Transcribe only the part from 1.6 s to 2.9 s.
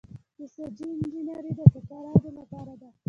ټوکرانو لپاره ده.